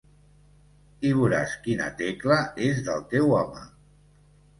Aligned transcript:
I 1.09 1.11
voràs 1.17 1.53
quina 1.67 1.89
tecla 1.99 2.37
és 2.69 2.81
del 2.87 3.05
teu 3.13 3.35
home. 3.41 3.63